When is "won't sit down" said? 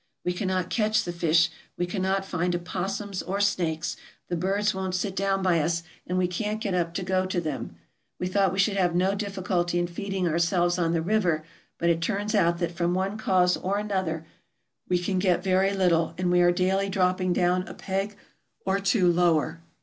4.73-5.43